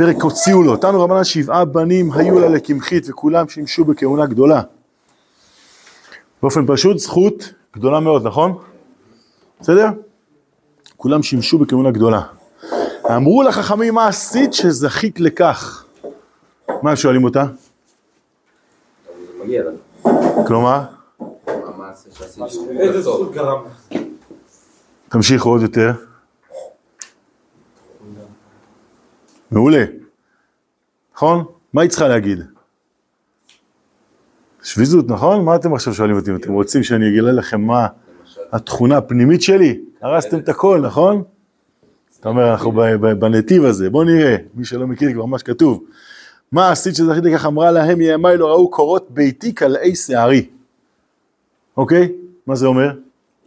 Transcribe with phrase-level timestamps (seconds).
[0.00, 4.62] פרק הוציאו לו, תנו רבנן שבעה בנים היו לה לקמחית וכולם שימשו בכהונה גדולה.
[6.42, 8.58] באופן פשוט זכות גדולה מאוד, נכון?
[9.60, 9.88] בסדר?
[10.96, 12.22] כולם שימשו בכהונה גדולה.
[13.16, 15.84] אמרו לחכמים מה עשית שזכית לכך?
[16.82, 17.44] מה שואלים אותה?
[20.46, 20.82] כלומר?
[25.08, 26.09] תמשיכו עוד יותר.
[29.50, 29.84] מעולה.
[31.14, 31.44] נכון?
[31.72, 32.38] מה היא צריכה להגיד?
[34.62, 35.44] שביזות, נכון?
[35.44, 36.34] מה אתם עכשיו שואלים אותי?
[36.34, 37.86] אתם רוצים שאני אגלה לכם מה
[38.52, 39.80] התכונה הפנימית שלי?
[40.02, 41.22] הרסתם את הכל, נכון?
[42.20, 42.72] אתה אומר, אנחנו
[43.18, 45.84] בנתיב הזה, בוא נראה, מי שלא מכיר כבר מה שכתוב.
[46.52, 50.46] מה עשית שזכית לכך אמרה להם ימיי לא ראו קורות ביתי קלעי שערי.
[51.76, 52.12] אוקיי?
[52.46, 52.90] מה זה אומר?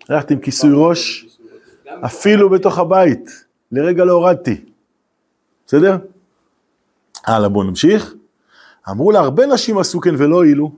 [0.09, 1.27] הלכתי עם כיסוי ראש,
[2.05, 3.29] אפילו בתוך הבית,
[3.71, 4.61] לרגע לא הורדתי.
[5.73, 5.97] בסדר?
[7.25, 8.13] הלאה, בואו נמשיך.
[8.89, 10.71] אמרו לה, הרבה נשים עשו כן ולא הועילו.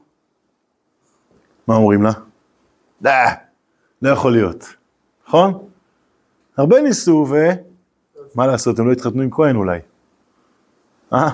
[1.68, 2.12] מה אומרים לה?
[3.02, 3.34] דה,
[4.02, 4.66] לא יכול להיות.
[5.28, 5.68] נכון?
[6.58, 7.36] הרבה ניסו ו...
[8.36, 9.80] מה לעשות, הם לא התחתנו עם כהן אולי.
[11.14, 11.30] אה?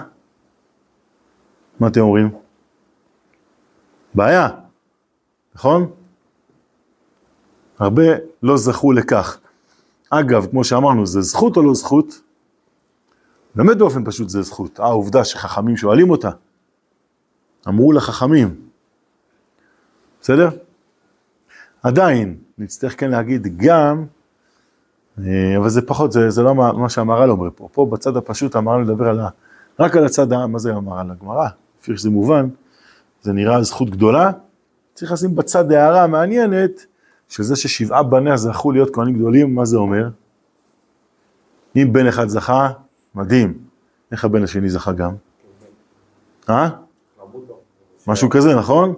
[1.80, 2.30] מה אתם אומרים?
[4.14, 4.48] בעיה,
[5.56, 5.92] נכון?
[7.80, 8.04] הרבה
[8.44, 9.40] לא זכו לכך.
[10.10, 12.22] אגב, כמו שאמרנו, זה זכות או לא זכות?
[13.56, 14.80] באמת באופן פשוט זה זכות.
[14.80, 16.30] העובדה שחכמים שואלים אותה.
[17.68, 18.56] אמרו לחכמים.
[20.22, 20.50] בסדר?
[21.84, 24.06] עדיין, נצטרך כן להגיד גם,
[25.20, 27.70] אה, אבל זה פחות, זה, זה לא מה, מה שהמהר"ל אומר פה.
[27.72, 29.30] פה בצד הפשוט המהר"ל מדבר על ה...
[29.80, 31.12] רק על הצד, מה זה המהר"ל?
[31.12, 31.48] הגמרא,
[31.82, 32.50] לפי שזה מובן,
[33.22, 34.32] זה נראה זכות גדולה.
[34.94, 36.86] צריך לשים בצד הערה מעניינת,
[37.30, 40.10] שזה ששבעה בניה זכו להיות כהנים גדולים, מה זה אומר?
[41.76, 42.70] אם בן אחד זכה,
[43.16, 43.58] מדהים.
[44.12, 45.16] איך הבן השני זכה גם?
[46.50, 46.70] אה?
[48.08, 48.96] משהו כזה, נכון?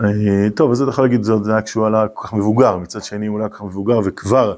[0.00, 3.26] אה, טוב, אז אתה יכול להגיד, זה היה כשהוא עלה כל כך מבוגר, מצד שני
[3.26, 4.54] הוא עלה כל כך מבוגר וכבר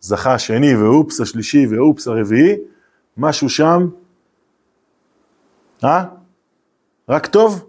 [0.00, 2.56] זכה השני ואופס השלישי ואופס הרביעי,
[3.16, 3.88] משהו שם,
[5.84, 6.04] אה?
[7.08, 7.64] רק טוב?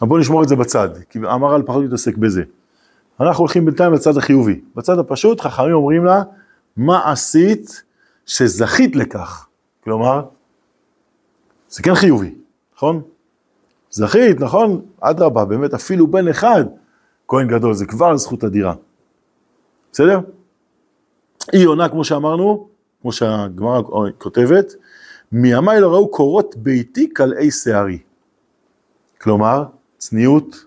[0.00, 2.42] אבל בואו נשמור את זה בצד, כי המהר"ל פחות מתעסק בזה.
[3.20, 4.60] אנחנו הולכים בינתיים לצד החיובי.
[4.76, 6.22] בצד הפשוט, חכמים אומרים לה,
[6.76, 7.82] מה עשית
[8.26, 9.46] שזכית לכך?
[9.84, 10.24] כלומר,
[11.68, 12.34] זה כן חיובי,
[12.76, 13.02] נכון?
[13.90, 14.86] זכית, נכון?
[15.00, 16.64] אדרבה, באמת אפילו בן אחד,
[17.28, 18.74] כהן גדול, זה כבר זכות אדירה.
[19.92, 20.20] בסדר?
[21.52, 22.68] היא עונה, כמו שאמרנו,
[23.02, 23.80] כמו שהגמרא
[24.18, 24.74] כותבת,
[25.32, 27.98] מימיי לא ראו קורות ביתי קלעי שערי.
[29.20, 29.64] כלומר,
[29.98, 30.66] צניעות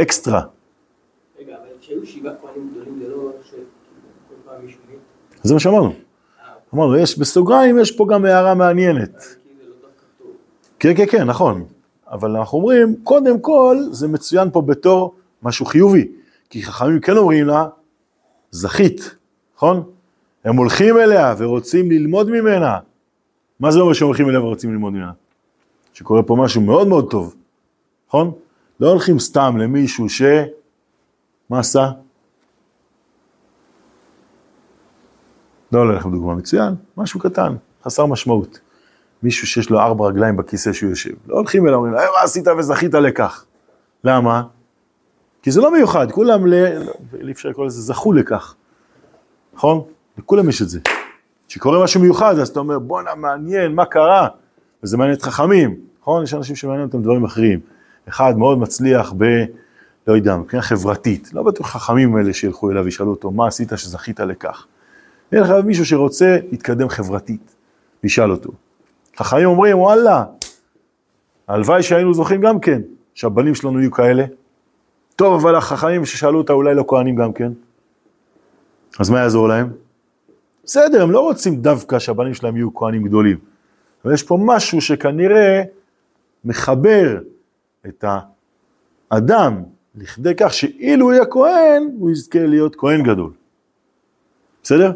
[0.00, 0.42] אקסטרה.
[1.38, 5.35] רגע, אבל כשהיו שבעה כהנים גדולים זה לא שכל פעם מישהו מת?
[5.46, 5.92] זה מה שאמרנו.
[6.74, 9.24] אמרנו, יש בסוגריים, יש פה גם הערה מעניינת.
[10.78, 11.64] כן, כן, כן, נכון.
[12.10, 16.08] אבל אנחנו אומרים, קודם כל, זה מצוין פה בתור משהו חיובי.
[16.50, 17.66] כי חכמים כן אומרים לה,
[18.50, 19.14] זכית,
[19.56, 19.82] נכון?
[20.44, 22.78] הם הולכים אליה ורוצים ללמוד ממנה.
[23.60, 25.12] מה זה אומר שהם הולכים אליה ורוצים ללמוד ממנה?
[25.92, 27.34] שקורה פה משהו מאוד מאוד טוב,
[28.08, 28.32] נכון?
[28.80, 30.22] לא הולכים סתם למישהו ש...
[31.50, 31.90] מה עשה?
[35.72, 37.54] לא עולה לכם דוגמה מצוין, משהו קטן,
[37.84, 38.58] חסר משמעות.
[39.22, 41.10] מישהו שיש לו ארבע רגליים בכיסא שהוא יושב.
[41.26, 43.44] לא הולכים אליו, אומרים "אה, מה עשית וזכית לכך?
[44.04, 44.42] למה?
[45.42, 46.54] כי זה לא מיוחד, כולם, ל...
[47.26, 48.54] אי אפשר לקרוא לזה, זכו לכך.
[49.54, 49.80] נכון?
[50.18, 50.80] לכולם יש את זה.
[51.48, 54.28] כשקורה משהו מיוחד, אז אתה אומר, בואנה, מעניין, מה קרה?
[54.82, 56.22] וזה מעניין את חכמים, נכון?
[56.22, 57.60] יש אנשים שמעניין אותם דברים אחרים.
[58.08, 59.24] אחד מאוד מצליח ב...
[60.06, 61.30] לא יודע, מבחינה חברתית.
[61.32, 64.66] לא בטוח חכמים האלה שילכו אליו וישאלו אותו, מה עשית שזכית לכך?
[65.32, 67.54] אין לך מישהו שרוצה להתקדם חברתית,
[68.02, 68.50] וישאל אותו.
[69.16, 70.24] חכמים אומרים, וואלה,
[71.48, 72.82] הלוואי שהיינו זוכים גם כן,
[73.14, 74.24] שהבנים שלנו יהיו כאלה.
[75.16, 77.52] טוב, אבל החכמים ששאלו אותה אולי לא כהנים גם כן.
[78.98, 79.72] אז מה יעזור להם?
[80.64, 83.38] בסדר, הם לא רוצים דווקא שהבנים שלהם יהיו כהנים גדולים.
[84.04, 85.62] אבל יש פה משהו שכנראה
[86.44, 87.18] מחבר
[87.86, 88.04] את
[89.10, 89.62] האדם
[89.94, 93.32] לכדי כך שאילו הוא יהיה כהן, הוא יזכה להיות כהן גדול.
[94.62, 94.92] בסדר?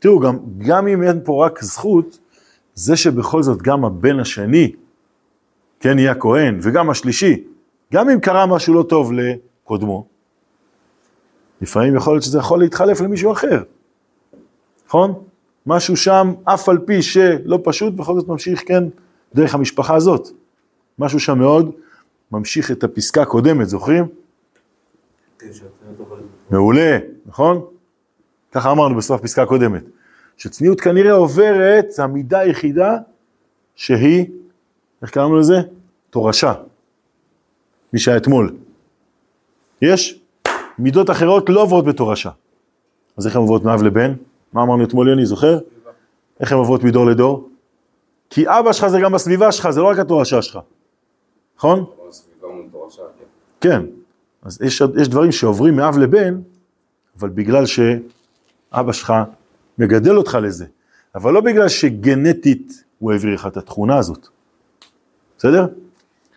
[0.00, 2.18] תראו, גם, גם אם אין פה רק זכות,
[2.74, 4.72] זה שבכל זאת גם הבן השני,
[5.80, 7.44] כן, יהיה הכהן, וגם השלישי,
[7.92, 10.06] גם אם קרה משהו לא טוב לקודמו,
[11.60, 13.62] לפעמים יכול להיות שזה יכול להתחלף למישהו אחר,
[14.86, 15.14] נכון?
[15.66, 18.84] משהו שם, אף על פי שלא פשוט, בכל זאת ממשיך, כן,
[19.34, 20.28] דרך המשפחה הזאת.
[20.98, 21.70] משהו שם מאוד
[22.32, 24.04] ממשיך את הפסקה הקודמת, זוכרים?
[25.38, 25.48] כן.
[26.50, 27.64] מעולה, נכון?
[28.52, 29.82] ככה אמרנו בסוף הפסקה הקודמת.
[30.36, 32.96] שצניעות כנראה עוברת, המידה היחידה
[33.74, 34.26] שהיא,
[35.02, 35.60] איך קראנו לזה?
[36.10, 36.54] תורשה.
[37.92, 38.56] מי שהיה אתמול.
[39.82, 40.20] יש
[40.78, 42.30] מידות אחרות לא עוברות בתורשה.
[43.16, 44.14] אז איך הן עוברות מאב לבן?
[44.52, 45.58] מה אמרנו אתמול יוני, זוכר?
[46.40, 47.48] איך הן עוברות מדור לדור?
[48.30, 50.58] כי אבא שלך זה גם בסביבה שלך, זה לא רק התורשה שלך,
[51.56, 51.84] נכון?
[53.60, 53.82] כן.
[54.42, 56.40] אז יש, יש דברים שעוברים מאב לבן,
[57.18, 57.66] אבל בגלל
[58.74, 59.12] שאבא שלך
[59.78, 60.66] מגדל אותך לזה,
[61.14, 64.28] אבל לא בגלל שגנטית הוא העביר לך את התכונה הזאת.
[65.38, 65.66] בסדר?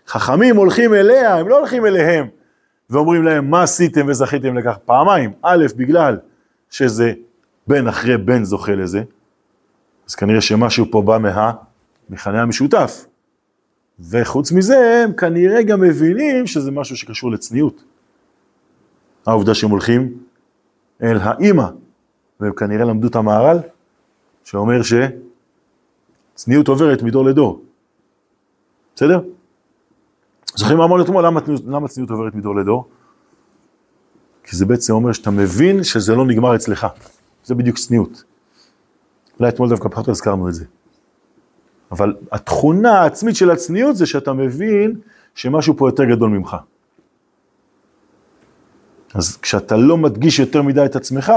[0.08, 2.28] חכמים הולכים אליה, הם לא הולכים אליהם
[2.90, 5.34] ואומרים להם מה עשיתם וזכיתם לכך פעמיים.
[5.42, 6.18] א', בגלל
[6.70, 7.14] שזה
[7.68, 9.04] בן אחרי בן זוכה לזה,
[10.10, 13.06] אז כנראה שמשהו פה בא מהמכנה המשותף.
[14.10, 17.84] וחוץ מזה, הם כנראה גם מבינים שזה משהו שקשור לצניעות.
[19.28, 20.18] העובדה שהם הולכים
[21.04, 21.66] אל האימא,
[22.40, 23.60] והם כנראה למדו את המהר"ל,
[24.44, 24.82] שאומר
[26.34, 27.62] שצניעות עוברת מדור לדור.
[28.96, 29.22] בסדר?
[30.56, 31.26] זוכרים מה אמרנו אתמול?
[31.66, 32.88] למה, צניעות עוברת מדור לדור?
[34.44, 36.88] כי זה בעצם אומר שאתה מבין שזה לא נגמר אצלך.
[37.44, 38.24] זה בדיוק צניעות.
[39.40, 40.66] אולי אתמול דווקא פחות הזכרנו את זה.
[41.92, 45.00] אבל התכונה העצמית של הצניעות זה שאתה מבין
[45.36, 46.58] שמשהו פה יותר גדול ממך.
[49.14, 51.34] אז כשאתה לא מדגיש יותר מדי את עצמך,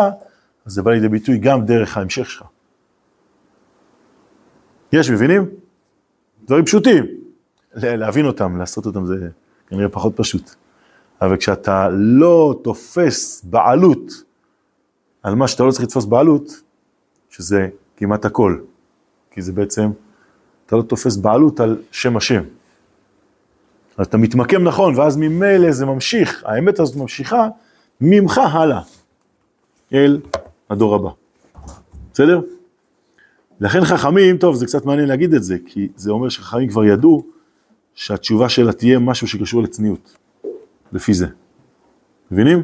[0.67, 2.45] אז זה בא לידי ביטוי גם דרך ההמשך שלך.
[4.93, 5.49] יש, מבינים?
[6.45, 7.05] דברים פשוטים.
[7.75, 9.29] להבין אותם, לעשות אותם זה
[9.67, 10.55] כנראה פחות פשוט.
[11.23, 14.13] אבל כשאתה לא תופס בעלות
[15.23, 16.63] על מה שאתה לא צריך לתפוס בעלות,
[17.31, 18.59] שזה כמעט הכל,
[19.31, 19.91] כי זה בעצם,
[20.67, 22.43] אתה לא תופס בעלות על שם השם.
[23.97, 27.49] אז אתה מתמקם נכון, ואז ממילא זה ממשיך, האמת הזאת ממשיכה
[28.01, 28.81] ממך הלאה,
[29.93, 30.21] אל
[30.71, 31.11] הדור הבא.
[32.13, 32.41] בסדר?
[33.61, 37.25] לכן חכמים, טוב, זה קצת מעניין להגיד את זה, כי זה אומר שחכמים כבר ידעו
[37.95, 40.17] שהתשובה שלה תהיה משהו שקשור לצניעות,
[40.93, 41.27] לפי זה.
[42.31, 42.63] מבינים?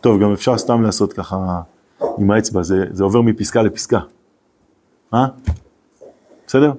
[0.00, 1.60] טוב, גם אפשר סתם לעשות ככה
[2.18, 4.00] עם האצבע, זה, זה עובר מפסקה לפסקה.
[5.14, 5.26] אה?
[6.46, 6.72] בסדר?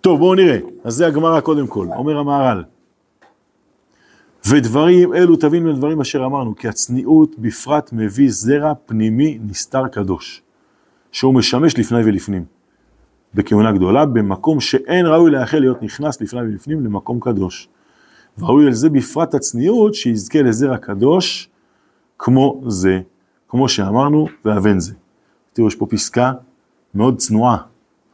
[0.00, 0.58] טוב, בואו נראה.
[0.84, 2.64] אז זה הגמרא קודם כל, אומר המהר"ל.
[4.46, 10.42] ודברים אלו תבין מהדברים אשר אמרנו, כי הצניעות בפרט מביא זרע פנימי נסתר קדוש,
[11.12, 12.44] שהוא משמש לפני ולפנים.
[13.34, 17.68] בכהונה גדולה, במקום שאין ראוי לאחל להיות נכנס לפני ולפנים למקום קדוש.
[18.38, 21.50] וראוי על זה בפרט הצניעות, שיזכה לזרע קדוש
[22.18, 23.00] כמו זה,
[23.48, 24.94] כמו שאמרנו, ואבן זה.
[25.52, 26.32] תראו, יש פה פסקה
[26.94, 27.56] מאוד צנועה,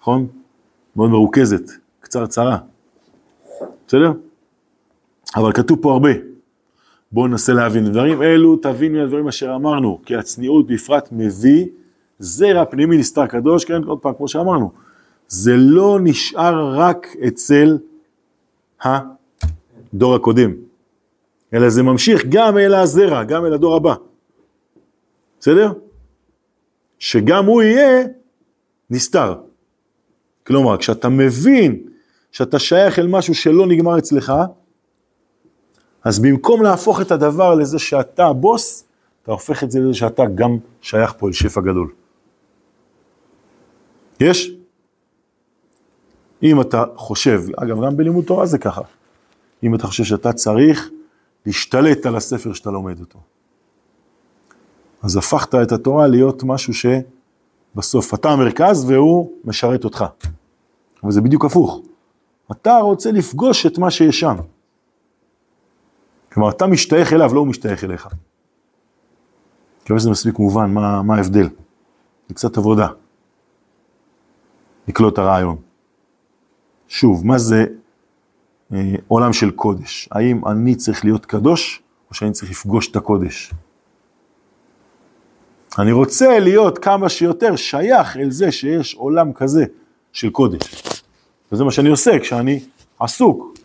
[0.00, 0.26] נכון?
[0.96, 2.58] מאוד מרוכזת, קצרצרה.
[3.86, 4.12] בסדר?
[5.36, 6.10] אבל כתוב פה הרבה.
[7.12, 7.92] בואו ננסה להבין.
[7.92, 11.66] דברים אלו תבין מהדברים אשר אמרנו, כי הצניעות בפרט מביא
[12.18, 14.72] זרע פנימי נסתר קדוש, כן, עוד פעם, כמו שאמרנו.
[15.28, 17.78] זה לא נשאר רק אצל
[18.82, 20.52] הדור הקודם,
[21.54, 23.94] אלא זה ממשיך גם אל הזרע, גם אל הדור הבא.
[25.40, 25.72] בסדר?
[26.98, 28.04] שגם הוא יהיה
[28.90, 29.34] נסתר.
[30.46, 31.82] כלומר, כשאתה מבין
[32.32, 34.32] שאתה שייך אל משהו שלא נגמר אצלך,
[36.04, 38.84] אז במקום להפוך את הדבר לזה שאתה הבוס,
[39.22, 41.92] אתה הופך את זה לזה שאתה גם שייך פה אל שפע גדול.
[44.20, 44.50] יש?
[46.42, 48.82] אם אתה חושב, אגב, גם בלימוד תורה זה ככה,
[49.62, 50.90] אם אתה חושב שאתה צריך
[51.46, 53.18] להשתלט על הספר שאתה לומד אותו.
[55.02, 60.04] אז הפכת את התורה להיות משהו שבסוף אתה המרכז והוא משרת אותך.
[61.02, 61.80] אבל זה בדיוק הפוך.
[62.52, 64.36] אתה רוצה לפגוש את מה שיש שם.
[66.34, 68.08] כלומר, אתה משתייך אליו, לא הוא משתייך אליך.
[69.82, 71.48] מקווה שזה מספיק מובן, מה, מה ההבדל.
[72.28, 72.88] זה קצת עבודה.
[74.88, 75.56] לקלוט הרעיון.
[76.88, 77.66] שוב, מה זה
[78.72, 80.08] אה, עולם של קודש?
[80.12, 83.52] האם אני צריך להיות קדוש, או שאני צריך לפגוש את הקודש?
[85.78, 89.64] אני רוצה להיות כמה שיותר שייך אל זה שיש עולם כזה
[90.12, 90.82] של קודש.
[91.52, 92.60] וזה מה שאני עושה כשאני
[92.98, 93.58] עסוק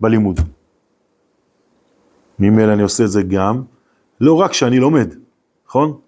[0.00, 0.40] בלימוד.
[2.50, 3.62] ממילא אני עושה את זה גם,
[4.20, 5.14] לא רק כשאני לומד,
[5.66, 5.98] נכון?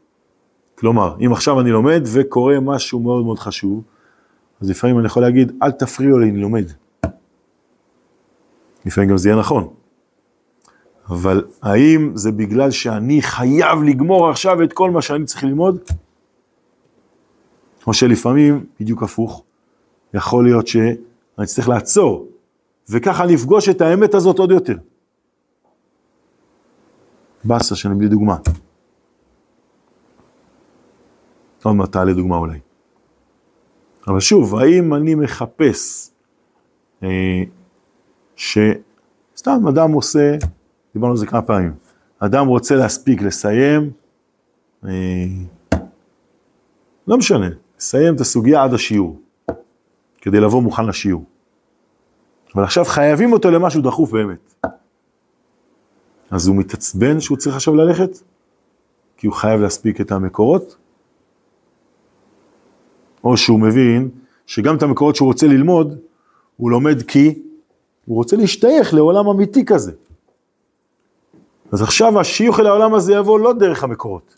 [0.74, 3.82] כלומר, אם עכשיו אני לומד וקורה משהו מאוד מאוד חשוב,
[4.60, 6.64] אז לפעמים אני יכול להגיד, אל תפריעו לי, אני לומד.
[8.86, 9.68] לפעמים גם זה יהיה נכון.
[11.08, 15.78] אבל האם זה בגלל שאני חייב לגמור עכשיו את כל מה שאני צריך ללמוד?
[17.86, 19.42] או שלפעמים, בדיוק הפוך,
[20.14, 22.28] יכול להיות שאני צריך לעצור,
[22.88, 24.76] וככה לפגוש את האמת הזאת עוד יותר.
[27.44, 28.36] באסה בלי דוגמה.
[31.62, 32.58] עוד מעט תעלה דוגמה אולי.
[34.08, 36.10] אבל שוב, האם אני מחפש
[37.02, 37.42] אה,
[38.36, 40.36] שסתם אדם עושה,
[40.94, 41.74] דיברנו על זה כמה פעמים,
[42.18, 43.90] אדם רוצה להספיק לסיים,
[44.84, 44.90] אה,
[47.06, 47.48] לא משנה,
[47.78, 49.20] לסיים את הסוגיה עד השיעור,
[50.20, 51.24] כדי לבוא מוכן לשיעור.
[52.54, 54.54] אבל עכשיו חייבים אותו למשהו דחוף באמת.
[56.34, 58.18] אז הוא מתעצבן שהוא צריך עכשיו ללכת?
[59.16, 60.76] כי הוא חייב להספיק את המקורות?
[63.24, 64.10] או שהוא מבין
[64.46, 65.98] שגם את המקורות שהוא רוצה ללמוד,
[66.56, 67.42] הוא לומד כי
[68.04, 69.92] הוא רוצה להשתייך לעולם אמיתי כזה.
[71.72, 74.34] אז עכשיו השיוך אל העולם הזה יבוא לא דרך המקורות.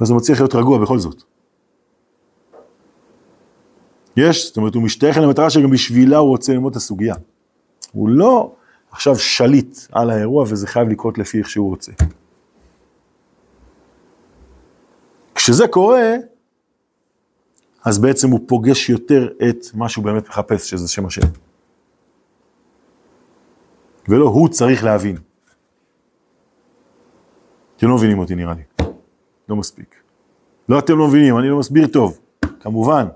[0.00, 1.22] אז הוא מצליח להיות רגוע בכל זאת.
[4.16, 7.14] יש, זאת אומרת, הוא משתייך למטרה שגם בשבילה הוא רוצה ללמוד את הסוגיה.
[7.92, 8.52] הוא לא
[8.92, 11.92] עכשיו שליט על האירוע וזה חייב לקרות לפי איך שהוא רוצה.
[15.34, 16.14] כשזה קורה,
[17.84, 21.26] אז בעצם הוא פוגש יותר את מה שהוא באמת מחפש, שזה שם השם.
[24.08, 25.16] ולא הוא צריך להבין.
[27.76, 28.86] אתם לא מבינים אותי נראה לי,
[29.48, 29.94] לא מספיק.
[30.68, 32.20] לא אתם לא מבינים, אני לא מסביר טוב,
[32.60, 33.06] כמובן.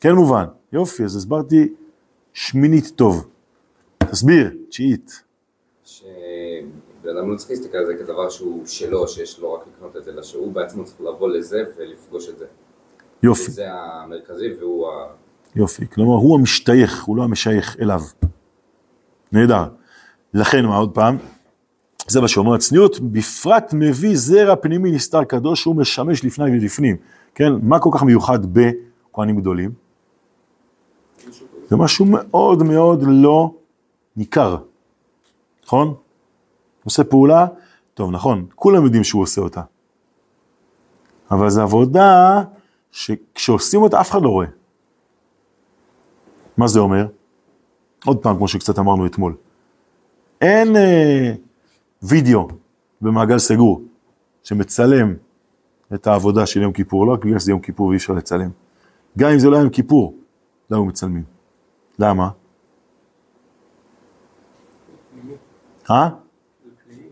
[0.00, 1.68] כן מובן, יופי, אז הסברתי
[2.32, 3.31] שמינית טוב.
[4.12, 5.22] תסביר, תשיעית.
[5.84, 10.04] שבן אדם לא צריך להסתכל על זה כדבר שהוא שלו, שיש לו רק לקנות את
[10.04, 12.44] זה, אלא שהוא בעצמו צריך לבוא לזה ולפגוש את זה.
[13.22, 13.50] יופי.
[13.50, 15.06] זה המרכזי והוא ה...
[15.56, 18.00] יופי, כלומר הוא המשתייך, הוא לא המשייך אליו.
[19.32, 19.64] נהדר.
[20.34, 21.16] לכן, מה עוד פעם?
[22.08, 26.96] זה מה שאומר הצניעות, בפרט מביא זרע פנימי נסתר קדוש, שהוא משמש לפני ולפנים.
[27.34, 29.72] כן, מה כל כך מיוחד בכהנים גדולים?
[31.68, 33.54] זה משהו מאוד מאוד לא
[34.16, 34.56] ניכר,
[35.64, 35.94] נכון?
[36.84, 37.46] עושה פעולה,
[37.94, 39.62] טוב נכון, כולם יודעים שהוא עושה אותה.
[41.30, 42.42] אבל זו עבודה
[42.90, 44.46] שכשעושים אותה אף אחד לא רואה.
[46.56, 47.06] מה זה אומר?
[48.04, 49.34] עוד פעם, כמו שקצת אמרנו אתמול.
[50.40, 51.32] אין אה,
[52.02, 52.48] וידאו
[53.00, 53.82] במעגל סגור
[54.42, 55.14] שמצלם
[55.94, 58.50] את העבודה של יום כיפור, לא בגלל שזה יום כיפור ואי אפשר לצלם.
[59.18, 60.14] גם אם זה לא יום כיפור,
[60.70, 61.24] לא היו מצלמים.
[61.98, 62.28] למה?
[65.90, 66.08] אה?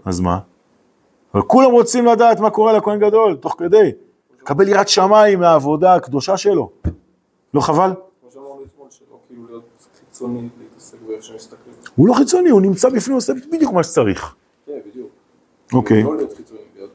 [0.04, 0.38] אז מה?
[1.34, 3.90] אבל כולם רוצים לדעת מה קורה לכהן גדול, תוך כדי.
[4.40, 6.70] לקבל יראת שמיים מהעבודה הקדושה שלו.
[7.54, 7.90] לא חבל?
[11.64, 11.84] כאילו.
[11.96, 14.34] הוא לא חיצוני, הוא נמצא בפנים, עושה בדיוק מה שצריך.
[14.66, 15.10] כן, בדיוק.
[15.72, 16.02] אוקיי.
[16.02, 16.10] לא.
[16.18, 16.86] כאילו.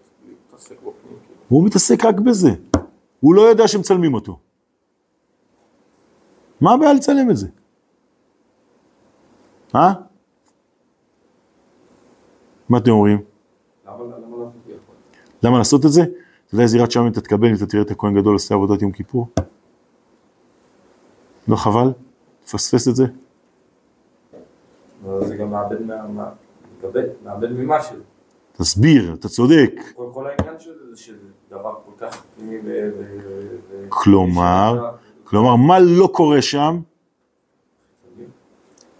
[1.47, 2.49] הוא מתעסק רק בזה.
[3.19, 4.39] הוא לא יודע שמצלמים אותו.
[6.61, 7.47] מה הבעיה לצלם את זה?
[9.75, 9.93] אה?
[12.69, 13.21] מה אתם אומרים?
[13.87, 14.95] למה לא לעשות יכול?
[15.43, 16.01] למה לעשות את זה?
[16.01, 18.81] אתה יודע איזה יראת שמיים אתה תקבל אם אתה תראה את הכהן גדול עושה עבודת
[18.81, 19.27] יום כיפור?
[21.47, 21.91] לא חבל?
[22.45, 23.05] תפספס את זה?
[25.05, 25.77] אבל זה גם מאבד
[27.51, 27.95] ממשהו.
[28.57, 29.71] תסביר, אתה צודק.
[30.13, 31.17] כל העניין של זה, שזה
[31.49, 34.91] דבר כל כך פנימי ו- כלומר?
[35.23, 36.79] כלומר, מה לא קורה שם?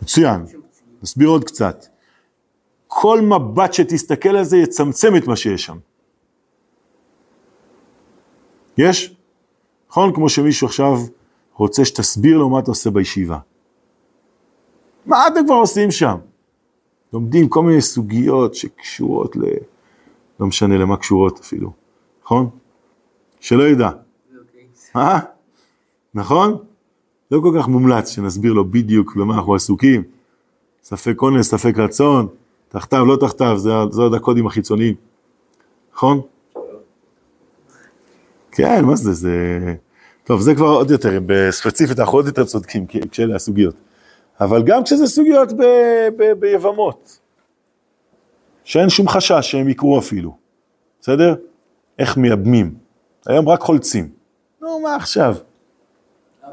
[0.01, 0.45] מצוין,
[1.03, 1.85] נסביר עוד קצת.
[2.97, 5.77] כל מבט שתסתכל על זה יצמצם את מה שיש שם.
[8.77, 9.15] יש?
[9.89, 10.13] נכון?
[10.13, 10.97] כמו שמישהו עכשיו
[11.53, 13.39] רוצה שתסביר לו מה אתה עושה בישיבה.
[15.05, 16.15] מה אתם כבר עושים שם?
[17.13, 19.41] לומדים כל מיני סוגיות שקשורות ל...
[20.39, 21.71] לא משנה למה קשורות אפילו,
[22.23, 22.49] נכון?
[23.39, 23.89] שלא ידע.
[23.89, 24.67] אוקיי.
[24.95, 25.19] אה?
[26.13, 26.57] נכון?
[27.31, 30.03] לא כל כך מומלץ שנסביר לו בדיוק במה אנחנו עסוקים.
[30.83, 32.27] ספק אונס, ספק רצון,
[32.75, 34.95] תחתיו, לא תחתיו, זה, זה עוד הקודים החיצוניים.
[35.93, 36.21] נכון?
[38.51, 39.29] כן, מה זה, זה...
[40.23, 43.75] טוב, זה כבר עוד יותר, בספציפית אנחנו עוד יותר צודקים, כשאלה הסוגיות.
[44.41, 45.63] אבל גם כשזה סוגיות ב,
[46.17, 47.19] ב, ביבמות,
[48.63, 50.37] שאין שום חשש שהם יקרו אפילו,
[51.01, 51.35] בסדר?
[51.99, 52.75] איך מייבמים?
[53.27, 54.09] היום רק חולצים.
[54.61, 55.35] נו, מה עכשיו?
[56.43, 56.49] אה?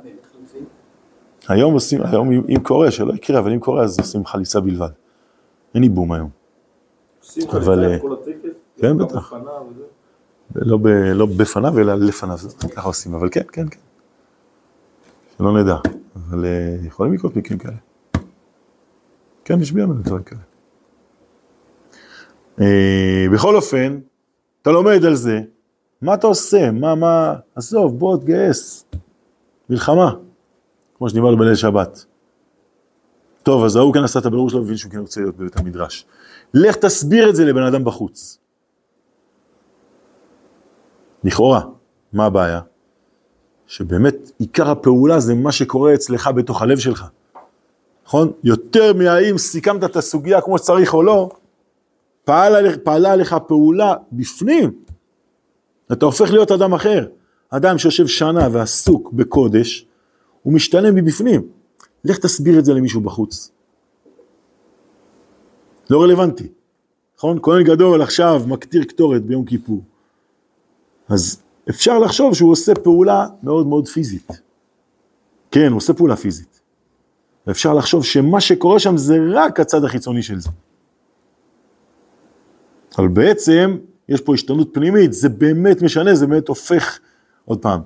[1.48, 5.01] היום עושים, היום אם, אם קורה, שלא יקרה, אבל אם קורה אז עושים חליצה בלבד.
[5.74, 6.30] אין איבום היום.
[7.48, 7.98] אבל, אה.
[8.76, 9.32] כן, בטח.
[10.54, 12.38] לא, ב, לא בפניו, אלא לפניו,
[12.76, 13.78] ככה עושים, אבל כן, כן, כן.
[15.38, 15.76] שלא נדע,
[16.16, 17.76] אבל אה, יכולים לקרות מקרים כאלה.
[19.44, 20.40] כן, יש בימינו דברים כאלה.
[22.60, 23.98] אה, בכל אופן,
[24.62, 25.40] אתה לומד על זה,
[26.02, 26.70] מה אתה עושה?
[26.70, 28.84] מה, מה, עזוב, בוא תגייס.
[29.70, 30.14] מלחמה,
[30.98, 32.04] כמו שדיברנו בליל שבת.
[33.42, 36.06] טוב, אז ההוא כן עשה את הבירור שלו, והבין שהוא כן רוצה להיות בבית המדרש.
[36.54, 38.38] לך תסביר את זה לבן אדם בחוץ.
[41.24, 41.60] לכאורה,
[42.12, 42.60] מה הבעיה?
[43.66, 47.04] שבאמת עיקר הפעולה זה מה שקורה אצלך בתוך הלב שלך.
[48.06, 48.32] נכון?
[48.44, 51.30] יותר מהאם סיכמת את הסוגיה כמו שצריך או לא,
[52.24, 54.72] פעלה, פעלה עליך פעולה בפנים,
[55.92, 57.06] אתה הופך להיות אדם אחר.
[57.50, 59.86] אדם שיושב שנה ועסוק בקודש,
[60.42, 61.61] הוא משתנה מבפנים.
[62.04, 63.50] לך תסביר את זה למישהו בחוץ.
[65.90, 66.48] לא רלוונטי.
[67.16, 67.38] נכון?
[67.42, 69.82] כהן גדול עכשיו מקטיר קטורת ביום כיפור.
[71.08, 74.28] אז אפשר לחשוב שהוא עושה פעולה מאוד מאוד פיזית.
[75.50, 76.60] כן, הוא עושה פעולה פיזית.
[77.46, 80.48] ואפשר לחשוב שמה שקורה שם זה רק הצד החיצוני של זה.
[82.98, 83.78] אבל בעצם
[84.08, 86.98] יש פה השתנות פנימית, זה באמת משנה, זה באמת הופך,
[87.44, 87.80] עוד פעם,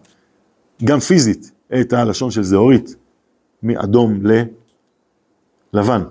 [0.84, 2.96] גם פיזית, את הלשון של זהורית,
[3.66, 4.20] מאדום
[5.72, 6.02] ללבן.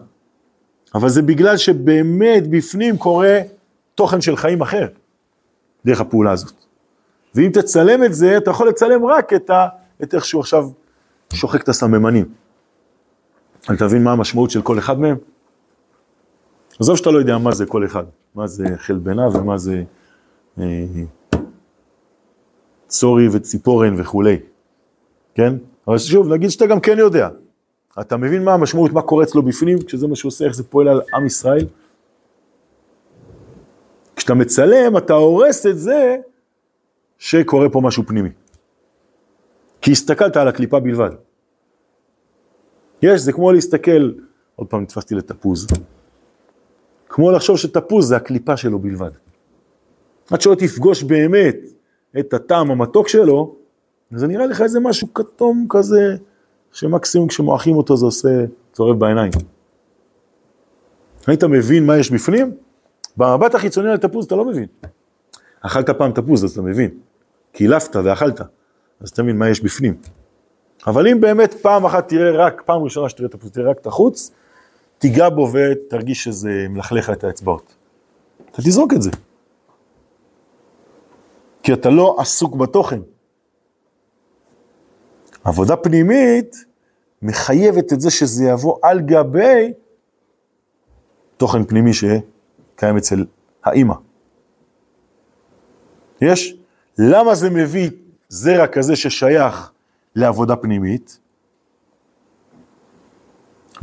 [0.95, 3.39] אבל זה בגלל שבאמת בפנים קורה
[3.95, 4.87] תוכן של חיים אחר,
[5.85, 6.53] דרך הפעולה הזאת.
[7.35, 9.67] ואם תצלם את זה, אתה יכול לצלם רק את, ה,
[10.03, 10.69] את איך שהוא עכשיו
[11.33, 12.25] שוחק את הסממנים.
[13.67, 15.17] אבל תבין מה המשמעות של כל אחד מהם.
[16.79, 18.03] עזוב שאתה לא יודע מה זה כל אחד,
[18.35, 19.83] מה זה חלבנה ומה זה
[20.59, 20.85] אה,
[22.87, 24.37] צורי וציפורן וכולי,
[25.35, 25.53] כן?
[25.87, 27.29] אבל שוב, נגיד שאתה גם כן יודע.
[28.01, 30.87] אתה מבין מה המשמעות, מה קורה אצלו בפנים, כשזה מה שהוא עושה, איך זה פועל
[30.87, 31.65] על עם ישראל?
[34.15, 36.17] כשאתה מצלם, אתה הורס את זה
[37.17, 38.29] שקורה פה משהו פנימי.
[39.81, 41.09] כי הסתכלת על הקליפה בלבד.
[43.01, 44.11] יש, זה כמו להסתכל,
[44.55, 45.67] עוד פעם נתפסתי לתפוז,
[47.09, 49.11] כמו לחשוב שתפוז זה הקליפה שלו בלבד.
[50.31, 51.57] עד שלא תפגוש באמת
[52.19, 53.55] את הטעם המתוק שלו,
[54.11, 56.15] זה נראה לך איזה משהו כתום כזה,
[56.75, 58.29] שמקסימום כשמועכים אותו זה עושה
[58.73, 59.31] צורב בעיניים.
[61.27, 62.55] היית מבין מה יש בפנים?
[63.17, 64.65] במבט החיצוני על תפוז אתה לא מבין.
[65.61, 66.89] אכלת פעם תפוז אז אתה מבין.
[67.51, 68.41] קילפת ואכלת,
[69.01, 69.97] אז אתה מבין מה יש בפנים.
[70.87, 74.31] אבל אם באמת פעם אחת תראה רק, פעם ראשונה שתראה תפוז, תראה רק את החוץ,
[74.97, 77.75] תיגע בו ותרגיש שזה מלכלך את האצבעות.
[78.51, 79.11] אתה תזרוק את זה.
[81.63, 82.99] כי אתה לא עסוק בתוכן.
[85.45, 86.65] עבודה פנימית
[87.21, 89.73] מחייבת את זה שזה יבוא על גבי
[91.37, 93.25] תוכן פנימי שקיים אצל
[93.63, 93.93] האימא.
[96.21, 96.55] יש?
[96.97, 97.89] למה זה מביא
[98.29, 99.71] זרע כזה ששייך
[100.15, 101.19] לעבודה פנימית?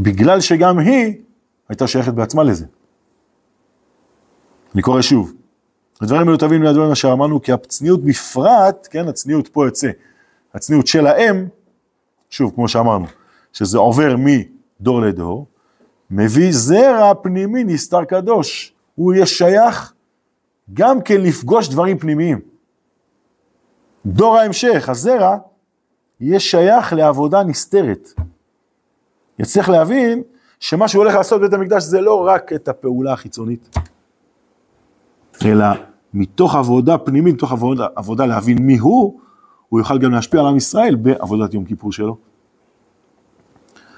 [0.01, 1.14] בגלל שגם היא
[1.68, 2.66] הייתה שייכת בעצמה לזה.
[4.75, 5.33] אני קורא שוב.
[6.01, 9.90] הדברים האלו תבין מהדברים אשר אמרנו, כי הצניעות בפרט, כן, הצניעות פה יוצא,
[10.54, 11.46] הצניעות של האם,
[12.30, 13.06] שוב, כמו שאמרנו,
[13.52, 15.46] שזה עובר מדור לדור,
[16.10, 19.92] מביא זרע פנימי נסתר קדוש, הוא יהיה שייך
[20.72, 22.40] גם כן לפגוש דברים פנימיים.
[24.06, 25.36] דור ההמשך, הזרע,
[26.20, 28.08] יהיה שייך לעבודה נסתרת.
[29.38, 30.22] יצליח להבין
[30.60, 33.78] שמה שהוא הולך לעשות בבית המקדש זה לא רק את הפעולה החיצונית,
[35.44, 35.66] אלא
[36.14, 39.20] מתוך עבודה פנימית, מתוך עבודה, עבודה להבין מי הוא,
[39.72, 42.16] הוא יוכל גם להשפיע על עם ישראל בעבודת יום כיפור שלו.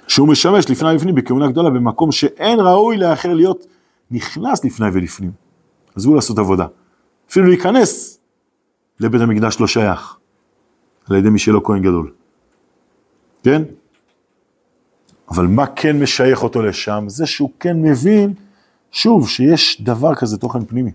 [0.09, 3.67] שהוא משמש לפני ולפנים בכהונה גדולה במקום שאין ראוי לאחר להיות
[4.11, 5.33] נכנס לפני ולפנים.
[5.97, 6.67] עזבו לעשות עבודה.
[7.31, 8.21] אפילו להיכנס
[9.01, 10.17] לבית המקדש לא שייך,
[11.11, 12.13] על ידי מי שלא כהן גדול.
[13.43, 13.63] כן?
[15.31, 17.05] אבל מה כן משייך אותו לשם?
[17.09, 18.35] זה שהוא כן מבין,
[18.91, 20.93] שוב, שיש דבר כזה תוכן פנימי.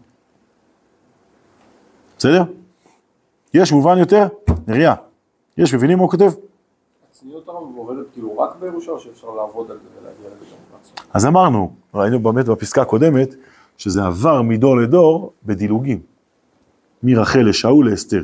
[2.18, 2.44] בסדר?
[3.54, 4.28] יש מובן יותר?
[4.68, 4.96] נריה.
[5.58, 6.32] יש, מבינים מה הוא כותב?
[7.12, 10.56] הצניעות הרב עובדת כאילו רק בירושה שאפשר לעבוד על זה ולהגיע לזה?
[11.14, 13.36] אז אמרנו, ראינו באמת בפסקה הקודמת,
[13.78, 16.00] שזה עבר מדור לדור בדילוגים.
[17.04, 18.24] מרחל לשאול לאסתר.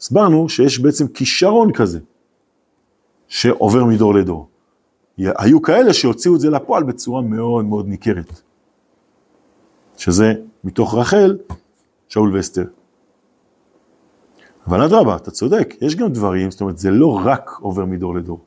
[0.00, 2.00] הסברנו שיש בעצם כישרון כזה,
[3.28, 4.48] שעובר מדור לדור.
[5.18, 8.40] היו כאלה שהוציאו את זה לפועל בצורה מאוד מאוד ניכרת.
[9.96, 11.38] שזה מתוך רחל,
[12.08, 12.64] שאול ואסתר.
[14.68, 18.40] אבל אדרבה, אתה צודק, יש גם דברים, זאת אומרת, זה לא רק עובר מדור לדור.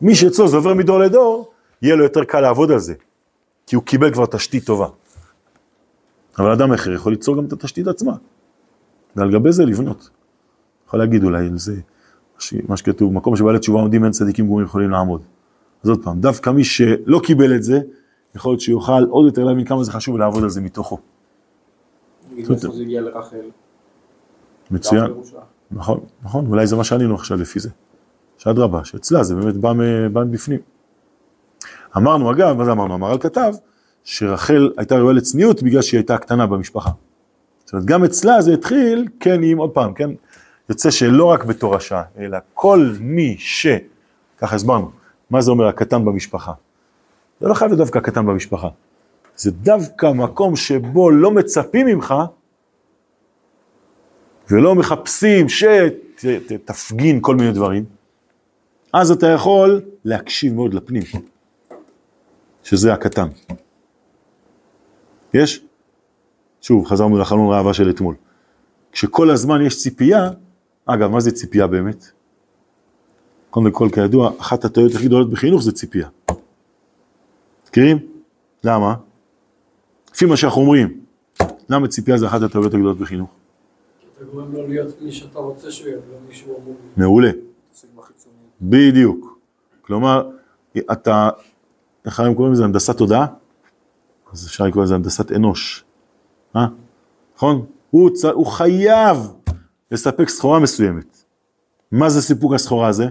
[0.00, 1.50] מי שאצלו זה עובר מדור לדור,
[1.82, 2.94] יהיה לו יותר קל לעבוד על זה,
[3.66, 4.88] כי הוא קיבל כבר תשתית טובה.
[6.38, 8.12] אבל אדם אחר יכול ליצור גם את התשתית עצמה,
[9.16, 10.10] ועל גבי זה לבנות.
[10.86, 11.76] יכול להגיד אולי על זה,
[12.68, 15.22] מה שכתוב, מקום שבעלי תשובה עומדים אין צדיקים גמורים יכולים לעמוד.
[15.82, 17.80] אז עוד פעם, דווקא מי שלא קיבל את זה,
[18.34, 20.98] יכול להיות שיוכל עוד יותר להבין כמה זה חשוב ולעבוד על זה מתוכו.
[22.32, 23.50] נגיד איפה זה הגיע לרחל?
[24.70, 25.10] מצוין.
[25.70, 27.70] נכון, נכון, אולי זה מה שענינו עכשיו לפי זה.
[28.38, 29.72] שאדרבה, שאצלה זה באמת בא,
[30.22, 30.60] מבפנים.
[31.96, 32.94] אמרנו, אגב, מה זה אמרנו?
[32.94, 33.52] המהר"ל כתב
[34.04, 36.90] שרחל הייתה ראויה לצניעות בגלל שהיא הייתה קטנה במשפחה.
[37.64, 40.10] זאת אומרת, גם אצלה זה התחיל, כן, עם עוד פעם, כן,
[40.68, 43.66] יוצא שלא רק בתורשה, אלא כל מי ש...
[44.38, 44.90] ככה הסברנו,
[45.30, 46.52] מה זה אומר הקטן במשפחה?
[47.40, 48.68] זה לא חייב להיות דווקא הקטן במשפחה.
[49.36, 52.14] זה דווקא מקום שבו לא מצפים ממך,
[54.50, 57.84] ולא מחפשים שתפגין כל מיני דברים,
[58.92, 61.02] אז אתה יכול להקשיב מאוד לפנים,
[62.62, 63.28] שזה הקטן.
[65.34, 65.64] יש?
[66.60, 68.14] שוב, חזרנו לחלון ראווה של אתמול.
[68.92, 70.30] כשכל הזמן יש ציפייה,
[70.86, 72.04] אגב, מה זה ציפייה באמת?
[73.50, 76.08] קודם כל, כידוע, אחת הטעויות הכי גדולות בחינוך זה ציפייה.
[77.68, 77.98] מכירים?
[78.64, 78.94] למה?
[80.14, 81.00] לפי מה שאנחנו אומרים,
[81.68, 83.30] למה ציפייה זה אחת הטעויות הגדולות בחינוך?
[84.16, 86.98] אתה גורם לו להיות מי שאתה רוצה שהוא יהיה, לא מי שהוא אמור להיות.
[86.98, 87.30] מעולה.
[88.60, 89.38] בדיוק.
[89.82, 90.30] כלומר,
[90.92, 91.30] אתה,
[92.04, 92.64] איך הם קוראים לזה?
[92.64, 93.26] הנדסת תודעה?
[94.32, 95.84] אז אפשר לקרוא לזה הנדסת אנוש.
[96.56, 96.66] אה?
[97.36, 97.66] נכון?
[97.90, 98.24] הוא, צ...
[98.24, 99.16] הוא חייב
[99.90, 101.24] לספק סחורה מסוימת.
[101.92, 103.06] מה זה סיפוק הסחורה הזה?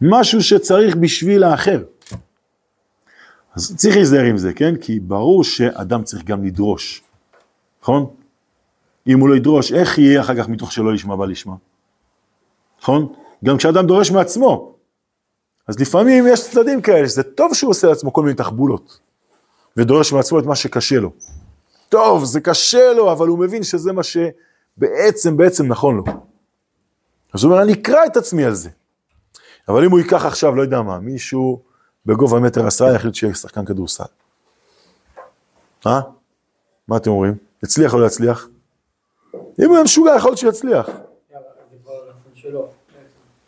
[0.00, 1.82] משהו שצריך בשביל האחר.
[3.54, 4.76] אז צריך להיזהר עם זה, כן?
[4.76, 7.02] כי ברור שאדם צריך גם לדרוש,
[7.82, 8.06] נכון?
[9.06, 11.54] אם הוא לא ידרוש, איך יהיה אחר כך מתוך שלא לשמה בא לשמה?
[12.80, 13.12] נכון?
[13.44, 14.74] גם כשאדם דורש מעצמו.
[15.68, 18.98] אז לפעמים יש צדדים כאלה, שזה טוב שהוא עושה לעצמו כל מיני תחבולות,
[19.76, 21.12] ודורש מעצמו את מה שקשה לו.
[21.88, 26.04] טוב, זה קשה לו, אבל הוא מבין שזה מה שבעצם, בעצם נכון לו.
[27.34, 28.70] אז הוא אומר, אני אקרא את עצמי על זה.
[29.68, 31.62] אבל אם הוא ייקח עכשיו, לא יודע מה, מישהו
[32.06, 34.04] בגובה מטר עשרה יחליט שיהיה שחקן כדורסל.
[35.86, 36.00] אה?
[36.88, 37.34] מה אתם אומרים?
[37.64, 38.48] יצליח או לא יצליח?
[39.34, 40.90] אם הוא יהיה משוגע, יכול להיות שיצליח.
[42.34, 42.68] שלו.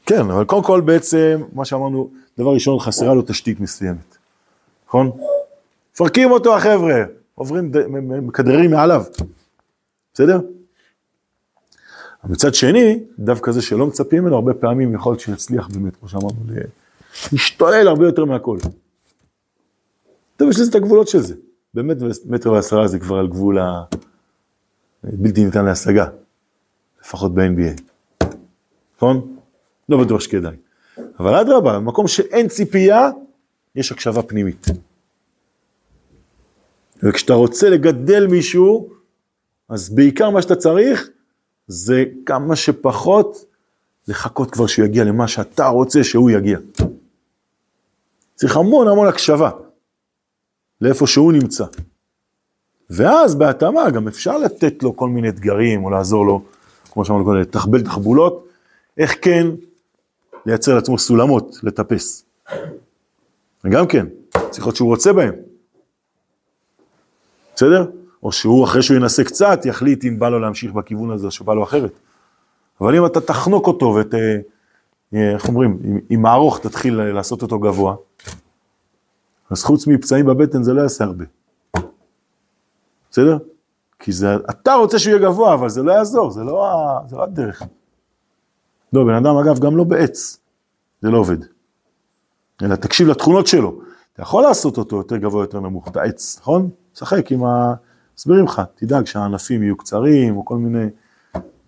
[0.06, 4.16] כן, אבל קודם כל בעצם, מה שאמרנו, דבר ראשון, חסרה לו תשתית מסוימת,
[4.86, 5.10] נכון?
[5.94, 7.72] מפרקים אותו החבר'ה, עוברים,
[8.26, 9.04] מכדררים מעליו,
[10.14, 10.40] בסדר?
[12.24, 16.36] מצד שני, דווקא זה שלא מצפים ממנו, הרבה פעמים יכול להיות שיצליח באמת, כמו שאמרנו,
[17.32, 18.58] להשתולל הרבה יותר מהכל.
[20.36, 21.34] טוב, יש לזה את הגבולות של זה.
[21.74, 23.58] באמת, מטר ועשרה זה כבר על גבול
[25.04, 26.06] הבלתי ניתן להשגה,
[27.00, 27.82] לפחות ב-NBA.
[28.96, 29.36] נכון?
[29.88, 30.56] לא בטוח שכדאי.
[31.18, 33.10] אבל אדרבה, במקום שאין ציפייה,
[33.74, 34.66] יש הקשבה פנימית.
[37.02, 38.92] וכשאתה רוצה לגדל מישהו,
[39.68, 41.08] אז בעיקר מה שאתה צריך,
[41.66, 43.44] זה כמה שפחות
[44.08, 46.58] לחכות כבר שהוא יגיע למה שאתה רוצה שהוא יגיע.
[48.34, 49.50] צריך המון המון הקשבה,
[50.80, 51.64] לאיפה שהוא נמצא.
[52.90, 56.42] ואז בהתאמה גם אפשר לתת לו כל מיני אתגרים, או לעזור לו,
[56.92, 58.48] כמו שאמרנו קודם, לתחבל תחבולות,
[58.98, 59.46] איך כן
[60.46, 62.24] לייצר לעצמו סולמות, לטפס.
[63.64, 64.06] וגם כן,
[64.50, 65.34] צריך להיות שהוא רוצה בהם.
[67.54, 67.90] בסדר?
[68.22, 71.54] או שהוא, אחרי שהוא ינסה קצת, יחליט אם בא לו להמשיך בכיוון הזה, או שבא
[71.54, 71.92] לו אחרת.
[72.80, 77.58] אבל אם אתה תחנוק אותו ואת, אה, איך אומרים, עם, עם מערוך תתחיל לעשות אותו
[77.58, 77.94] גבוה,
[79.50, 81.24] אז חוץ מפצעים בבטן זה לא יעשה הרבה.
[83.12, 83.38] בסדר?
[83.98, 87.22] כי זה, אתה רוצה שהוא יהיה גבוה, אבל זה לא יעזור, זה לא, זה לא
[87.22, 87.62] הדרך.
[88.92, 90.38] לא, בן אדם אגב גם לא בעץ,
[91.02, 91.36] זה לא עובד.
[92.62, 93.80] אלא תקשיב לתכונות שלו.
[94.12, 96.70] אתה יכול לעשות אותו יותר גבוה, יותר נמוך, את העץ, נכון?
[96.94, 97.74] שחק עם ה...
[98.18, 100.86] מסבירים לך, תדאג שהענפים יהיו קצרים, או כל מיני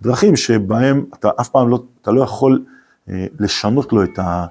[0.03, 2.65] דרכים שבהם אתה אף פעם לא, אתה לא יכול
[3.09, 4.47] אה, לשנות לו את, ה,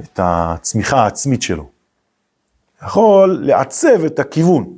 [0.00, 1.68] את הצמיחה העצמית שלו.
[2.82, 4.76] יכול לעצב את הכיוון.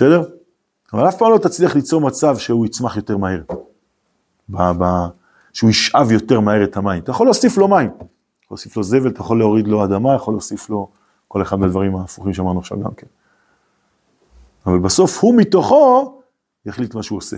[0.00, 0.22] בסדר?
[0.92, 3.42] אבל אף פעם לא תצליח ליצור מצב שהוא יצמח יותר מהר.
[4.48, 4.84] ב, ב,
[5.52, 7.02] שהוא ישאב יותר מהר את המים.
[7.02, 7.90] אתה יכול להוסיף לו מים.
[7.90, 8.04] אתה
[8.44, 10.90] יכול להוסיף לו זבל, אתה יכול להוריד לו אדמה, יכול להוסיף לו
[11.28, 13.06] כל אחד מהדברים ההפוכים שאמרנו עכשיו גם כן.
[14.66, 16.22] אבל בסוף הוא מתוכו
[16.66, 17.36] יחליט מה שהוא עושה.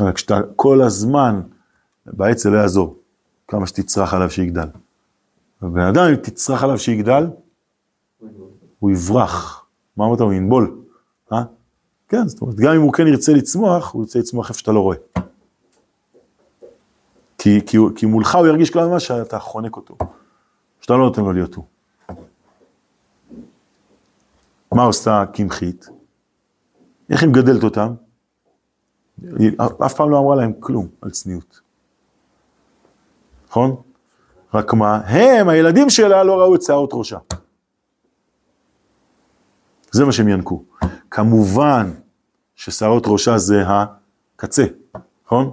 [0.00, 1.40] אבל כשאתה כל הזמן,
[2.06, 2.98] בעץ זה לא יעזור,
[3.48, 4.68] כמה שתצרח עליו שיגדל.
[5.62, 7.26] ובן אדם, אם תצרח עליו שיגדל,
[8.84, 9.66] הוא יברח.
[9.96, 10.20] מה אמרת?
[10.20, 10.78] הוא ינבול.
[11.32, 11.42] אה?
[12.08, 14.80] כן, זאת אומרת, גם אם הוא כן ירצה לצמוח, הוא ירצה לצמוח איפה שאתה לא
[14.80, 14.96] רואה.
[17.38, 19.96] כי, כי, כי מולך הוא ירגיש כל הזמן שאתה חונק אותו,
[20.80, 21.64] שאתה לא נותן לו להיות הוא.
[24.72, 25.88] מה עושה קמחית?
[27.10, 27.94] איך היא מגדלת אותם?
[29.38, 29.50] היא
[29.86, 31.60] אף פעם לא אמרה להם כלום על צניעות.
[33.48, 33.76] נכון?
[34.54, 37.18] רק מה, הם, הילדים שלה, לא ראו את שערות ראשה.
[39.94, 40.62] זה מה שהם ינקו.
[41.10, 41.90] כמובן
[42.56, 44.64] ששערות ראשה זה הקצה,
[45.26, 45.50] נכון?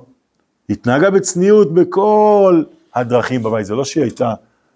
[0.70, 2.64] התנהגה בצניעות בכל
[2.96, 4.34] הדרכים בבית, זה לא שהיא הייתה,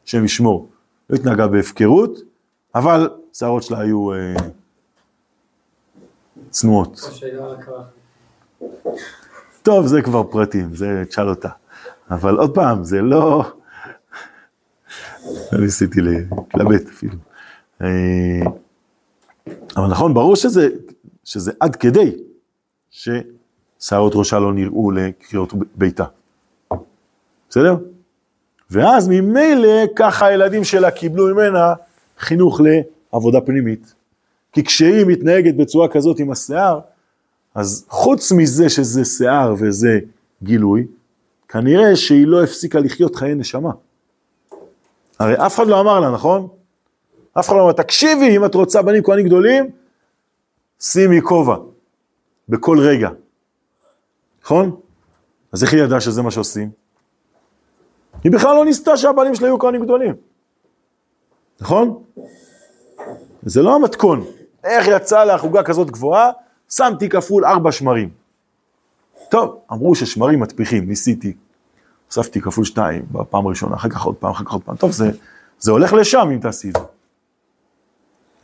[0.07, 0.69] השם ישמור,
[1.09, 2.19] לא התנהגה בהפקרות,
[2.75, 4.35] אבל השערות שלה היו אה,
[6.49, 6.99] צנועות.
[7.69, 7.83] ה-
[9.63, 11.49] טוב, זה כבר פרטים, זה תשאל אותה.
[12.11, 13.51] אבל עוד פעם, זה לא...
[15.51, 17.17] לא ניסיתי להתלבט אפילו.
[19.77, 20.67] אבל נכון, ברור שזה,
[21.23, 22.11] שזה עד כדי
[22.89, 26.05] ששערות ראשה לא נראו לקריאות ביתה.
[27.49, 27.75] בסדר?
[28.71, 31.73] ואז ממילא ככה הילדים שלה קיבלו ממנה
[32.17, 32.61] חינוך
[33.13, 33.93] לעבודה פנימית.
[34.51, 36.79] כי כשהיא מתנהגת בצורה כזאת עם השיער,
[37.55, 39.99] אז חוץ מזה שזה שיער וזה
[40.43, 40.87] גילוי,
[41.47, 43.71] כנראה שהיא לא הפסיקה לחיות חיי נשמה.
[45.19, 46.47] הרי אף אחד לא אמר לה, נכון?
[47.39, 49.69] אף אחד לא אמר, תקשיבי, אם את רוצה בנים כהנים גדולים,
[50.79, 51.55] שימי כובע,
[52.49, 53.09] בכל רגע.
[54.43, 54.75] נכון?
[55.51, 56.69] אז איך היא ידעה שזה מה שעושים?
[58.23, 60.15] היא בכלל לא ניסתה שהבנים שלה יהיו כהנים גדולים.
[61.61, 62.03] נכון?
[63.43, 64.25] זה לא המתכון.
[64.63, 66.31] איך יצא לך עוגה כזאת גבוהה?
[66.69, 68.09] שמתי כפול ארבע שמרים.
[69.29, 71.33] טוב, אמרו ששמרים מטפיחים, ניסיתי.
[72.07, 74.75] הוספתי כפול שתיים בפעם הראשונה, אחר כך עוד פעם, אחר כך עוד פעם.
[74.75, 75.11] טוב, זה,
[75.59, 76.94] זה הולך לשם אם תעשי את זה.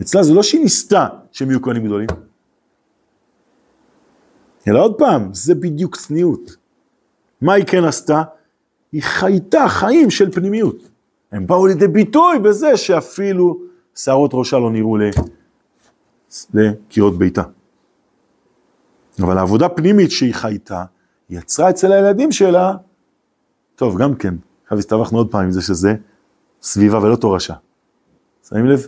[0.02, 2.10] אצלה זה לא שהיא ניסתה שהם יהיו כהנים גדולים.
[4.68, 6.56] אלא עוד פעם, זה בדיוק צניעות.
[7.42, 8.24] מה היא כן עשתה?
[8.92, 10.90] היא חייתה חיים של פנימיות.
[11.32, 13.62] הם באו לידי ביטוי בזה שאפילו
[13.96, 14.98] שערות ראשה לא נראו.
[16.54, 17.44] לקירות ביתה.
[19.20, 20.84] אבל העבודה פנימית שהיא חייתה,
[21.30, 22.74] היא יצרה אצל הילדים שלה,
[23.76, 25.94] טוב, גם כן, עכשיו הסתבכנו עוד פעם עם זה שזה
[26.62, 27.54] סביבה ולא תורשה.
[28.50, 28.88] שמים לב?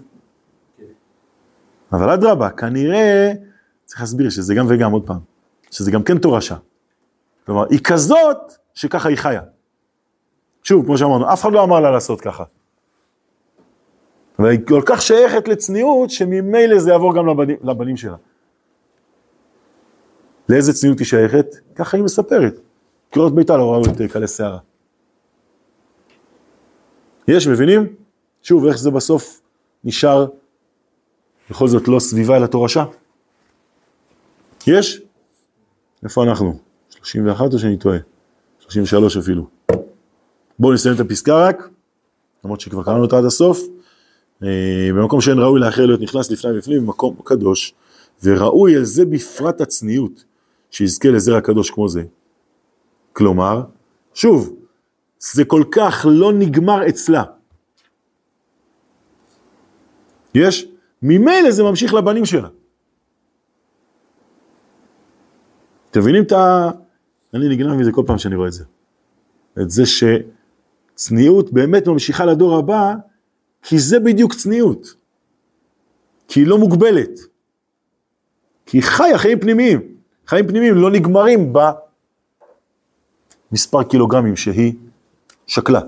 [1.94, 3.32] אבל אדרבה, כנראה,
[3.86, 5.20] צריך להסביר שזה גם וגם עוד פעם,
[5.72, 6.56] שזה גם כן תורשה.
[7.46, 8.38] כלומר, היא כזאת
[8.74, 9.42] שככה היא חיה.
[10.64, 12.44] שוב, כמו שאמרנו, אף אחד לא אמר לה לעשות ככה.
[14.40, 18.16] והיא כל כך שייכת לצניעות, שממילא זה יעבור גם לבנים, לבנים שלה.
[20.50, 21.46] לאיזה צניעות היא שייכת?
[21.76, 22.60] ככה היא מספרת.
[23.10, 24.60] קריאות ביתה לא ראו את אה, קלי שערה.
[27.28, 27.96] יש, מבינים?
[28.44, 29.42] שוב, איך זה בסוף
[29.84, 30.28] נשאר
[31.54, 32.86] בכל זאת לא סביבה אלא תורשה?
[34.68, 35.02] יש?
[36.04, 36.60] איפה אנחנו?
[36.90, 37.98] 31 או שאני טועה?
[38.60, 39.48] 33 אפילו.
[40.60, 41.70] בואו נסיים את הפסקה רק,
[42.44, 43.62] למרות שכבר קראנו אותה עד הסוף.
[44.44, 47.74] אה, במקום שאין ראוי לאחר להיות נכנס לפני בפנים, במקום קדוש,
[48.24, 50.24] וראוי על זה בפרט הצניעות,
[50.72, 52.04] שיזכה לזרע קדוש כמו זה.
[53.14, 53.64] כלומר,
[54.14, 54.56] שוב,
[55.20, 57.24] זה כל כך לא נגמר אצלה.
[60.36, 60.73] יש?
[61.04, 62.50] ממילא זה ממשיך לבנים שלה.
[65.92, 66.72] אתם מבינים את ה...
[67.34, 68.64] אני נגנב מזה כל פעם שאני רואה את זה.
[69.62, 72.94] את זה שצניעות באמת ממשיכה לדור הבא,
[73.62, 74.96] כי זה בדיוק צניעות.
[76.28, 77.20] כי היא לא מוגבלת.
[78.66, 79.96] כי היא חיה חיים פנימיים.
[80.28, 81.54] חיים פנימיים לא נגמרים
[83.52, 84.74] במספר קילוגרמים שהיא
[85.48, 85.82] שקלה.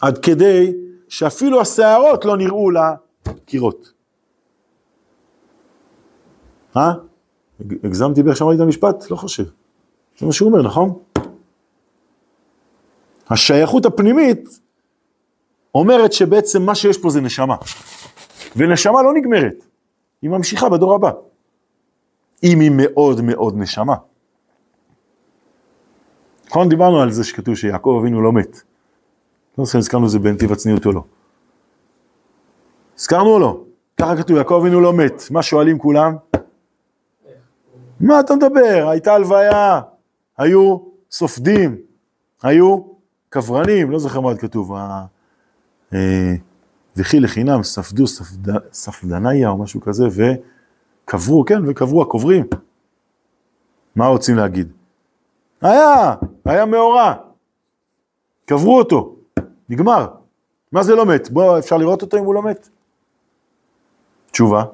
[0.00, 0.83] עד כדי
[1.14, 3.92] שאפילו השערות לא נראו לקירות.
[6.76, 6.92] אה?
[7.84, 9.10] הגזמתי באיך שאמרתי את המשפט?
[9.10, 9.44] לא חושב.
[10.18, 10.98] זה מה שהוא אומר, נכון?
[13.30, 14.60] השייכות הפנימית
[15.74, 17.56] אומרת שבעצם מה שיש פה זה נשמה.
[18.56, 19.66] ונשמה לא נגמרת,
[20.22, 21.10] היא ממשיכה בדור הבא.
[22.44, 23.94] אם היא מאוד מאוד נשמה.
[26.46, 28.73] נכון, דיברנו על זה שכתוב שיעקב אבינו לא מת.
[29.58, 31.04] לא זוכר אם הזכרנו את זה בנתיב הצניעות או לא.
[32.98, 33.60] הזכרנו או לא?
[34.00, 35.22] ככה כתוב, יעקב אבינו לא מת.
[35.30, 36.16] מה שואלים כולם?
[38.00, 38.88] מה אתה מדבר?
[38.90, 39.80] הייתה הלוויה,
[40.38, 40.78] היו
[41.10, 41.76] סופדים,
[42.42, 42.80] היו
[43.28, 44.72] קברנים, לא זוכר מה עוד כתוב,
[45.94, 46.34] אה,
[46.96, 48.50] וכי לחינם ספדו ספד...
[48.72, 52.46] ספדניה או משהו כזה, וקברו, כן, וקברו הקוברים.
[53.96, 54.72] מה רוצים להגיד?
[55.60, 56.14] היה,
[56.44, 57.14] היה מאורע,
[58.44, 59.13] קברו אותו,
[59.74, 60.06] נגמר.
[60.72, 61.30] מה זה לא מת?
[61.30, 62.68] בוא, אפשר לראות אותו אם הוא לא מת?
[64.30, 64.64] תשובה,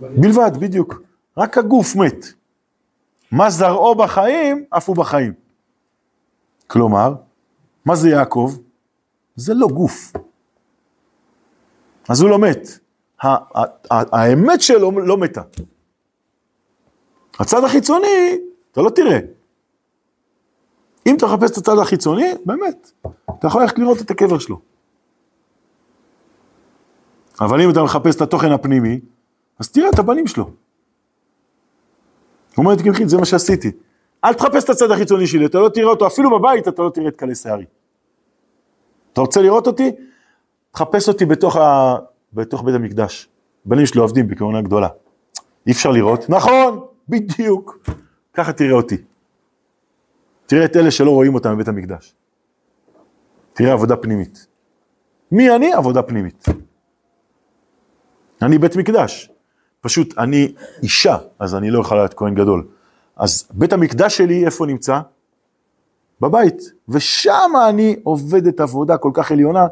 [0.00, 1.02] בלבד, בדיוק.
[1.36, 2.24] רק הגוף מת.
[3.32, 5.32] מה זרעו בחיים, אף הוא בחיים.
[6.66, 7.14] כלומר,
[7.84, 8.56] מה זה יעקב?
[9.36, 10.12] זה לא גוף.
[12.08, 12.68] אז הוא לא מת.
[13.90, 15.42] האמת שלו לא מתה.
[17.40, 18.38] הצד החיצוני,
[18.72, 19.18] אתה לא תראה.
[21.06, 22.90] אם אתה מחפש את הצד החיצוני, באמת,
[23.38, 24.60] אתה יכול ללכת לראות את הקבר שלו.
[27.40, 29.00] אבל אם אתה מחפש את התוכן הפנימי,
[29.58, 30.44] אז תראה את הבנים שלו.
[30.44, 30.54] הוא
[32.58, 33.70] אומר, תקמחית, זה מה שעשיתי.
[34.24, 37.08] אל תחפש את הצד החיצוני שלי, אתה לא תראה אותו, אפילו בבית אתה לא תראה
[37.08, 37.64] את קלי שערי.
[39.12, 39.90] אתה רוצה לראות אותי?
[40.70, 41.96] תחפש אותי בתוך, ה...
[42.32, 43.28] בתוך בית המקדש.
[43.64, 44.88] בנים שלי עובדים בכהונה גדולה.
[45.66, 47.88] אי אפשר לראות, נכון, בדיוק.
[48.34, 48.96] ככה תראה אותי.
[50.50, 52.14] תראה את אלה שלא רואים אותם בבית המקדש.
[53.52, 54.46] תראה עבודה פנימית.
[55.32, 55.72] מי אני?
[55.72, 56.44] עבודה פנימית.
[58.42, 59.30] אני בית מקדש.
[59.80, 62.68] פשוט אני אישה, אז אני לא יכולה להיות כהן גדול.
[63.16, 65.00] אז בית המקדש שלי, איפה נמצא?
[66.20, 66.62] בבית.
[66.88, 69.66] ושם אני עובד את עבודה כל כך עליונה,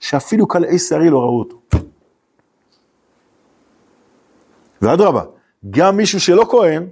[0.00, 1.60] שאפילו קלעי שערי לא ראו אותו.
[4.82, 5.22] ואדרבה,
[5.70, 6.86] גם מישהו שלא כהן,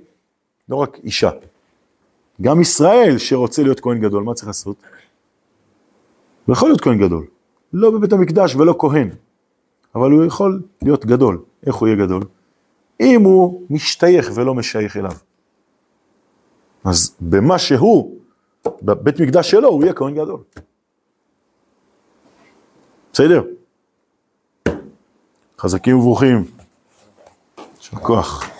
[0.68, 1.30] לא רק אישה,
[2.40, 4.76] גם ישראל שרוצה להיות כהן גדול, מה צריך לעשות?
[6.46, 7.26] הוא יכול להיות כהן גדול,
[7.72, 9.10] לא בבית המקדש ולא כהן,
[9.94, 11.42] אבל הוא יכול להיות גדול.
[11.66, 12.22] איך הוא יהיה גדול?
[13.00, 15.12] אם הוא משתייך ולא משייך אליו.
[16.84, 18.18] אז במה שהוא,
[18.82, 20.40] בבית מקדש שלו, הוא יהיה כהן גדול.
[23.12, 23.42] בסדר?
[25.58, 26.44] חזקים וברוכים.
[27.78, 28.57] יישר כוח.